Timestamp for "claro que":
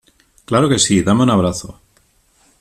0.49-0.79